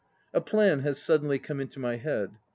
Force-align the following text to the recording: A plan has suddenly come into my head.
A 0.33 0.41
plan 0.41 0.79
has 0.79 0.99
suddenly 0.99 1.37
come 1.37 1.59
into 1.59 1.77
my 1.79 1.97
head. 1.97 2.39